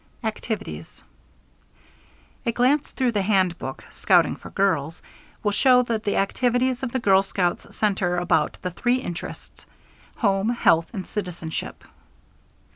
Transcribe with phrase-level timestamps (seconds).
[0.23, 1.03] ACTIVITIES.
[2.47, 5.03] A glance through the handbook, Scouting for Girls,
[5.43, 9.67] will show that the activities of the girl scouts center about the three interests
[10.15, 11.83] Home, Health, and Citizenship.